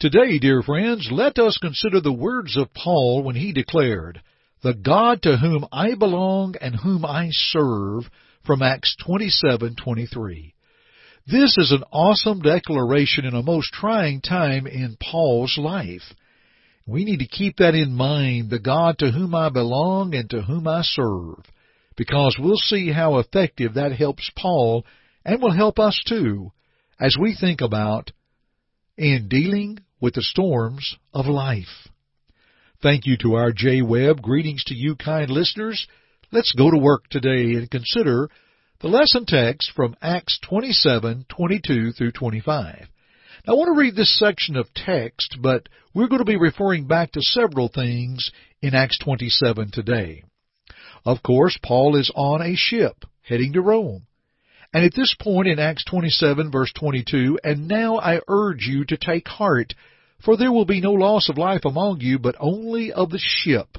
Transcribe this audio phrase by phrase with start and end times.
[0.00, 4.22] Today, dear friends, let us consider the words of Paul when he declared,
[4.62, 8.08] The God to whom I belong and whom I serve,
[8.44, 10.54] from Acts 27:23.
[11.26, 16.14] This is an awesome declaration in a most trying time in Paul's life.
[16.86, 20.42] We need to keep that in mind, the God to whom I belong and to
[20.42, 21.44] whom I serve,
[21.96, 24.86] because we'll see how effective that helps Paul
[25.24, 26.52] and will help us too
[27.00, 28.12] as we think about
[28.98, 31.88] in dealing with the storms of life.
[32.82, 34.20] Thank you to our J Webb.
[34.20, 35.86] Greetings to you, kind listeners.
[36.30, 38.28] Let's go to work today and consider
[38.80, 42.88] the lesson text from Acts 27:22 through 25.
[43.46, 46.86] Now, I want to read this section of text, but we're going to be referring
[46.86, 48.30] back to several things
[48.62, 50.24] in Acts 27 today.
[51.04, 54.06] Of course, Paul is on a ship heading to Rome.
[54.72, 58.98] And at this point in Acts 27 verse 22, and now I urge you to
[58.98, 59.74] take heart,
[60.22, 63.78] for there will be no loss of life among you, but only of the ship.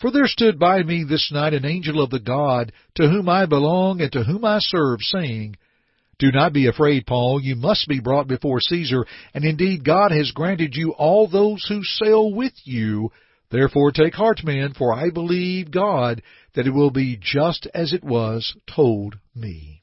[0.00, 3.46] For there stood by me this night an angel of the God, to whom I
[3.46, 5.56] belong and to whom I serve, saying,
[6.20, 9.04] Do not be afraid, Paul, you must be brought before Caesar,
[9.34, 13.10] and indeed God has granted you all those who sail with you.
[13.50, 16.22] Therefore take heart, men, for I believe God
[16.54, 19.77] that it will be just as it was told me.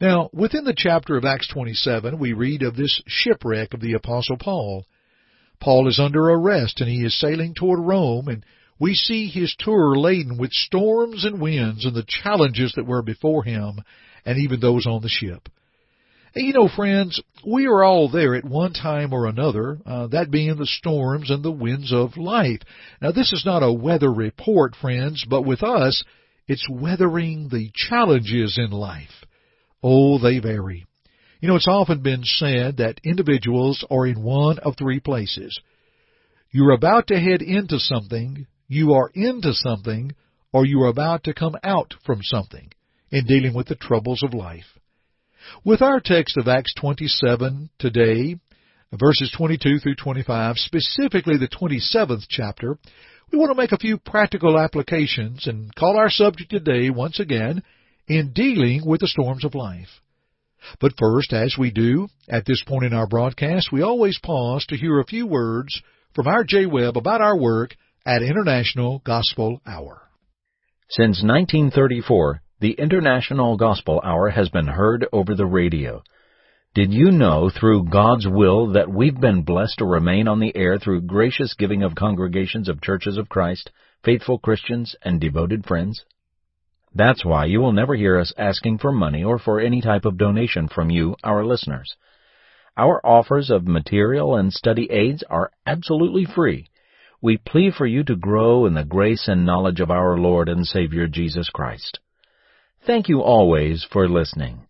[0.00, 4.36] Now, within the chapter of Acts 27, we read of this shipwreck of the Apostle
[4.36, 4.84] Paul.
[5.60, 8.44] Paul is under arrest and he is sailing toward Rome and
[8.78, 13.42] we see his tour laden with storms and winds and the challenges that were before
[13.42, 13.80] him
[14.24, 15.48] and even those on the ship.
[16.36, 20.30] And you know, friends, we are all there at one time or another, uh, that
[20.30, 22.60] being the storms and the winds of life.
[23.02, 26.04] Now, this is not a weather report, friends, but with us,
[26.46, 29.24] it's weathering the challenges in life.
[29.82, 30.86] Oh, they vary.
[31.40, 35.58] You know, it's often been said that individuals are in one of three places.
[36.50, 40.12] You're about to head into something, you are into something
[40.52, 42.70] or you are about to come out from something
[43.10, 44.78] in dealing with the troubles of life.
[45.64, 48.36] With our text of Acts 27 today,
[48.92, 52.78] verses 22 through 25, specifically the 27th chapter,
[53.30, 57.62] we want to make a few practical applications and call our subject today once again
[58.08, 60.00] in dealing with the storms of life.
[60.80, 64.76] But first, as we do at this point in our broadcast, we always pause to
[64.76, 65.80] hear a few words
[66.14, 70.02] from our J Webb about our work at International Gospel Hour.
[70.88, 76.02] Since 1934, the International Gospel Hour has been heard over the radio.
[76.74, 80.78] Did you know through God's will that we've been blessed to remain on the air
[80.78, 83.70] through gracious giving of congregations of churches of Christ,
[84.04, 86.04] faithful Christians, and devoted friends?
[86.98, 90.18] That's why you will never hear us asking for money or for any type of
[90.18, 91.96] donation from you, our listeners.
[92.76, 96.68] Our offers of material and study aids are absolutely free
[97.20, 100.66] we plead for you to grow in the grace and knowledge of our Lord and
[100.66, 101.98] Savior Jesus Christ.
[102.86, 104.60] Thank you always for listening.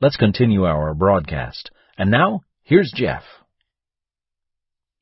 [0.00, 1.70] Let's continue our broadcast.
[1.98, 3.22] And now, here's Jeff.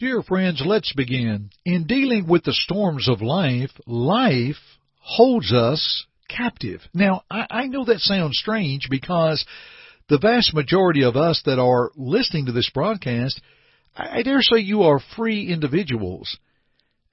[0.01, 1.51] Dear friends, let's begin.
[1.65, 4.56] In dealing with the storms of life, life
[4.99, 6.06] holds us
[6.37, 6.81] captive.
[6.94, 9.44] Now, I, I know that sounds strange because
[10.09, 13.41] the vast majority of us that are listening to this broadcast,
[13.97, 16.38] I dare say you are free individuals.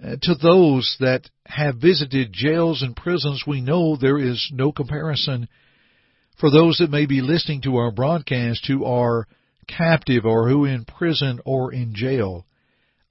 [0.03, 5.47] Uh, to those that have visited jails and prisons, we know there is no comparison.
[6.40, 9.28] For those that may be listening to our broadcast who are
[9.68, 12.46] captive or who in prison or in jail,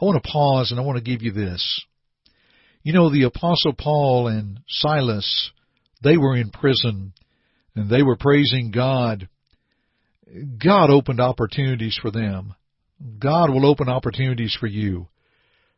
[0.00, 1.82] I want to pause and I want to give you this.
[2.82, 5.50] You know, the Apostle Paul and Silas,
[6.02, 7.12] they were in prison
[7.74, 9.28] and they were praising God.
[10.62, 12.54] God opened opportunities for them.
[13.18, 15.08] God will open opportunities for you.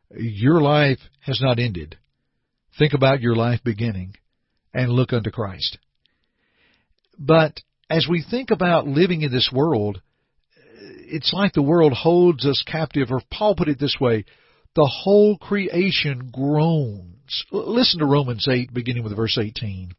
[0.09, 1.97] Your life has not ended.
[2.77, 4.15] Think about your life beginning
[4.73, 5.77] and look unto Christ.
[7.17, 7.59] But
[7.89, 10.01] as we think about living in this world,
[10.79, 14.25] it's like the world holds us captive, or Paul put it this way,
[14.75, 17.45] the whole creation groans.
[17.51, 19.91] Listen to Romans 8, beginning with verse 18.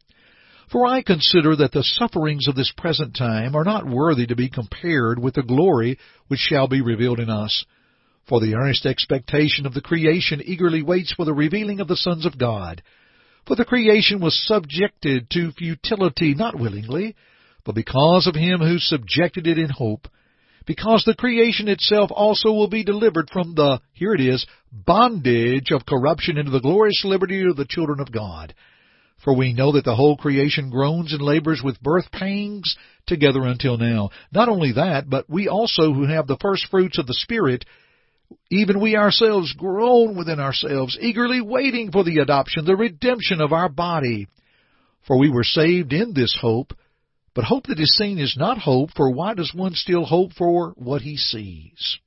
[0.70, 4.48] For I consider that the sufferings of this present time are not worthy to be
[4.48, 5.98] compared with the glory
[6.28, 7.64] which shall be revealed in us.
[8.28, 12.24] For the earnest expectation of the creation eagerly waits for the revealing of the sons
[12.24, 12.82] of God.
[13.46, 17.16] For the creation was subjected to futility not willingly,
[17.64, 20.06] but because of him who subjected it in hope,
[20.66, 25.86] because the creation itself also will be delivered from the, here it is, bondage of
[25.86, 28.54] corruption into the glorious liberty of the children of God.
[29.24, 32.76] For we know that the whole creation groans and labors with birth pangs
[33.06, 34.10] together until now.
[34.32, 37.64] Not only that, but we also who have the first fruits of the Spirit
[38.50, 43.68] even we ourselves groan within ourselves, eagerly waiting for the adoption, the redemption of our
[43.68, 44.28] body.
[45.06, 46.72] For we were saved in this hope,
[47.34, 50.70] but hope that is seen is not hope, for why does one still hope for
[50.76, 51.98] what he sees?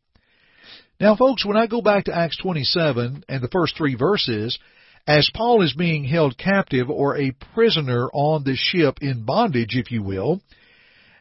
[0.99, 4.57] Now folks, when I go back to Acts 27 and the first three verses,
[5.07, 9.91] as Paul is being held captive or a prisoner on the ship in bondage, if
[9.91, 10.41] you will,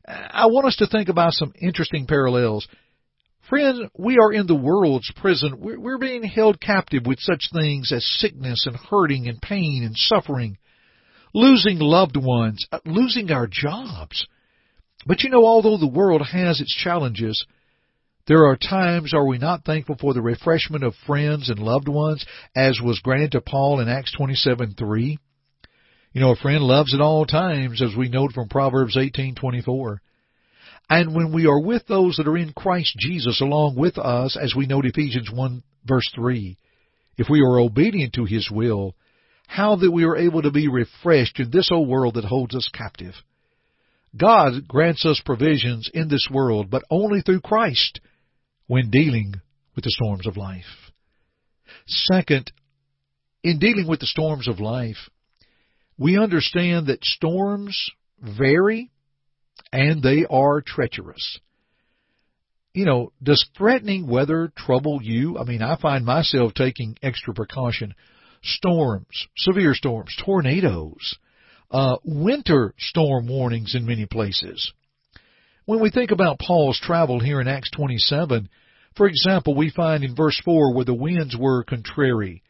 [0.07, 2.67] I want us to think about some interesting parallels.
[3.49, 5.59] Friends, we are in the world's prison.
[5.59, 10.57] We're, being held captive with such things as sickness and hurting and pain and suffering,
[11.35, 14.27] losing loved ones, uh, losing our jobs.
[15.07, 17.45] But you know, although the world has its challenges,
[18.27, 22.25] there are times are we not thankful for the refreshment of friends and loved ones,
[22.57, 25.19] as was granted to Paul in Acts 27:3.
[26.13, 30.01] You know, a friend loves at all times, as we note from Proverbs 18:24.
[30.89, 34.55] And when we are with those that are in Christ Jesus along with us, as
[34.55, 36.57] we note Ephesians 1 verse 3,
[37.19, 38.95] if we are obedient to His will,
[39.47, 42.69] how that we are able to be refreshed in this old world that holds us
[42.73, 43.15] captive.
[44.17, 48.01] God grants us provisions in this world, but only through Christ
[48.67, 49.35] when dealing
[49.75, 50.91] with the storms of life.
[51.87, 52.51] Second,
[53.43, 55.11] in dealing with the storms of life,
[55.99, 57.91] we understand that storms
[58.21, 58.91] vary
[59.73, 61.39] and they are treacherous.
[62.73, 65.39] You know, does threatening weather trouble you?
[65.39, 67.95] I mean, I find myself taking extra precaution.
[68.43, 71.17] Storms, severe storms, tornadoes,
[71.71, 74.73] uh, winter storm warnings in many places.
[75.67, 78.51] When we think about Paul's travel here in Acts 27,
[78.97, 82.43] for example, we find in verse 4 where the winds were contrary.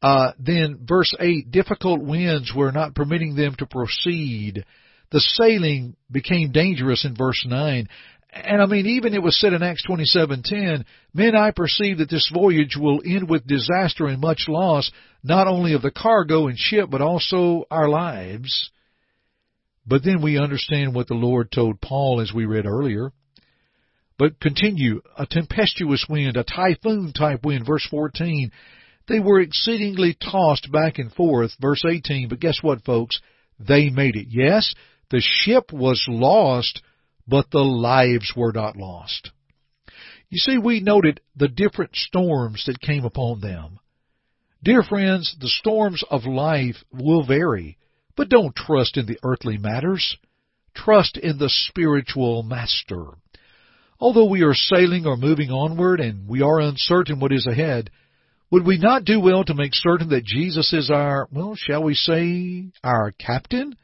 [0.00, 4.64] Uh, then verse 8, difficult winds were not permitting them to proceed.
[5.10, 7.88] The sailing became dangerous in verse 9.
[8.32, 12.30] And I mean, even it was said in Acts 27:10, "Men, I perceive that this
[12.32, 14.90] voyage will end with disaster and much loss,
[15.22, 18.70] not only of the cargo and ship, but also our lives."
[19.86, 23.12] But then we understand what the Lord told Paul as we read earlier.
[24.18, 28.52] But continue, a tempestuous wind, a typhoon type wind, verse 14.
[29.08, 32.28] They were exceedingly tossed back and forth, verse 18.
[32.28, 33.20] But guess what, folks?
[33.58, 34.28] They made it.
[34.30, 34.74] Yes,
[35.10, 36.82] the ship was lost,
[37.26, 39.30] but the lives were not lost.
[40.30, 43.78] You see, we noted the different storms that came upon them.
[44.62, 47.76] Dear friends, the storms of life will vary,
[48.16, 50.16] but don't trust in the earthly matters.
[50.74, 53.04] Trust in the spiritual master.
[54.00, 57.90] Although we are sailing or moving onward and we are uncertain what is ahead,
[58.50, 61.94] would we not do well to make certain that Jesus is our, well, shall we
[61.94, 63.76] say, our captain?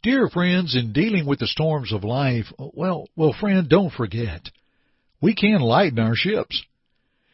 [0.04, 4.42] Dear friends, in dealing with the storms of life, well, well, friend, don't forget,
[5.20, 6.62] we can lighten our ships.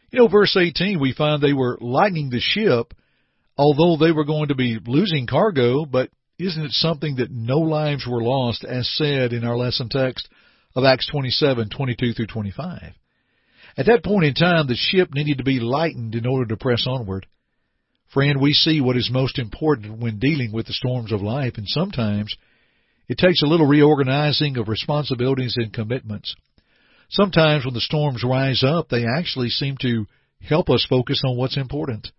[0.09, 2.95] You know, verse 18, we find they were lightening the ship,
[3.55, 6.09] although they were going to be losing cargo, but
[6.39, 10.27] isn't it something that no lives were lost, as said in our lesson text
[10.75, 12.93] of Acts 27, 22 through 25?
[13.77, 16.85] At that point in time, the ship needed to be lightened in order to press
[16.87, 17.25] onward.
[18.13, 21.67] Friend, we see what is most important when dealing with the storms of life, and
[21.67, 22.35] sometimes
[23.07, 26.35] it takes a little reorganizing of responsibilities and commitments.
[27.09, 30.05] Sometimes when the storms rise up, they actually seem to
[30.41, 32.09] help us focus on what's important.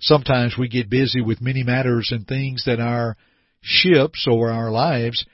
[0.00, 3.16] Sometimes we get busy with many matters and things that our
[3.64, 5.24] ships or our lives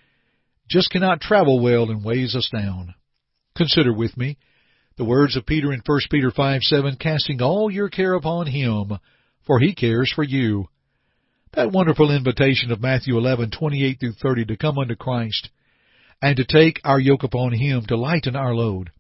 [0.68, 2.94] just cannot travel well and weighs us down.
[3.56, 4.38] Consider with me
[4.96, 8.98] the words of Peter in 1 Peter 5 7, casting all your care upon him,
[9.46, 10.68] for he cares for you.
[11.54, 15.50] That wonderful invitation of Matthew 11:28 through 30 to come unto Christ
[16.22, 18.90] and to take our yoke upon him to lighten our load.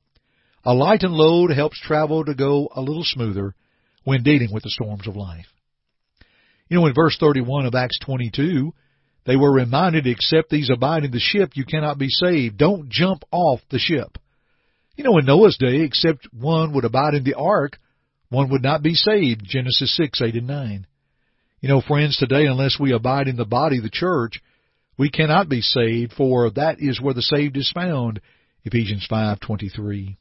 [0.64, 3.54] A lightened load helps travel to go a little smoother
[4.02, 5.46] when dealing with the storms of life.
[6.68, 8.72] You know, in verse 31 of Acts 22,
[9.26, 12.56] they were reminded, except these abide in the ship, you cannot be saved.
[12.56, 14.18] Don't jump off the ship.
[14.96, 17.78] You know, in Noah's day, except one would abide in the ark,
[18.28, 19.42] one would not be saved.
[19.44, 20.86] Genesis 6, 8, and 9.
[21.60, 24.40] You know, friends, today, unless we abide in the body, the church,
[24.96, 28.20] we cannot be saved, for that is where the saved is found.
[28.64, 30.16] Ephesians 5:23.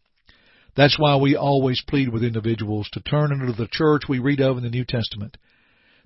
[0.75, 4.57] That's why we always plead with individuals to turn into the church we read of
[4.57, 5.37] in the New Testament.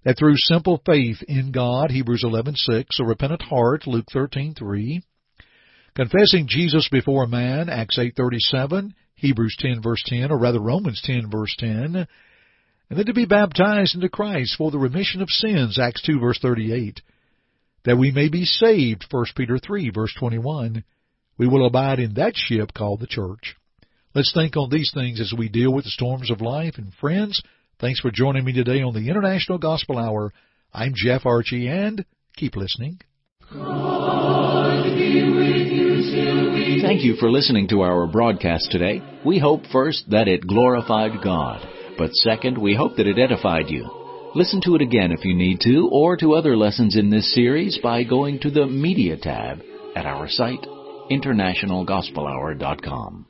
[0.03, 5.01] That through simple faith in God, Hebrews 11:6, a repentant heart, Luke 13:3,
[5.95, 11.55] Confessing Jesus before man, Acts 8.37, Hebrews 10 verse 10, or rather Romans 10 verse
[11.57, 12.07] 10,
[12.89, 16.39] and then to be baptized into Christ for the remission of sins, Acts 2 verse
[16.39, 17.01] 38,
[17.85, 20.83] that we may be saved, 1 Peter 3 verse 21,
[21.37, 23.55] we will abide in that ship called the church.
[24.15, 26.77] Let's think on these things as we deal with the storms of life.
[26.77, 27.41] And friends,
[27.83, 30.31] thanks for joining me today on the International Gospel Hour.
[30.73, 32.05] I'm Jeff Archey, and
[32.37, 33.01] keep listening.
[36.81, 39.01] Thank you for listening to our broadcast today.
[39.25, 44.31] We hope first that it glorified God, but second, we hope that it edified you.
[44.33, 47.79] Listen to it again if you need to, or to other lessons in this series
[47.83, 49.61] by going to the Media tab
[49.93, 50.65] at our site,
[51.11, 53.25] internationalgospelhour.com.